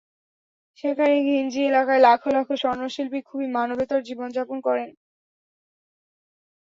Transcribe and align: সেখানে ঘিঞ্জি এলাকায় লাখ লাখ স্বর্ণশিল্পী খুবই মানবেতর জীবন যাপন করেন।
সেখানে 0.77 1.15
ঘিঞ্জি 1.27 1.61
এলাকায় 1.63 2.01
লাখ 2.01 2.21
লাখ 2.27 2.47
স্বর্ণশিল্পী 2.61 3.19
খুবই 3.27 3.47
মানবেতর 3.57 3.99
জীবন 4.07 4.27
যাপন 4.31 4.57
করেন। 4.67 4.89